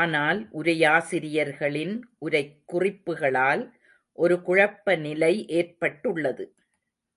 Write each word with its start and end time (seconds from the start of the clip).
ஆனால், 0.00 0.48
உரையாசிரியர்களின் 0.52 2.00
உரைக் 2.18 2.62
குறிப்புகளால் 2.66 3.64
ஒரு 4.12 4.42
குழப்ப 4.42 4.96
நிலை 4.96 5.46
ஏற்பட்டுள்ளது. 5.48 6.46